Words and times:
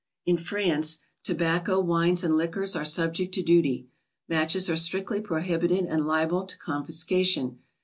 In 0.25 0.35
France, 0.35 0.97
tobacco, 1.23 1.79
wines 1.79 2.23
and 2.23 2.35
liquors 2.35 2.75
are 2.75 2.83
subject 2.85 3.35
to 3.35 3.43
duty. 3.43 3.85
Matches 4.27 4.67
are 4.67 4.75
strictly 4.75 5.21
prohibited 5.21 5.85
and 5.85 6.01
lialble 6.01 6.47
to 6.47 6.57
confisca 6.57 7.23
tion. 7.23 7.59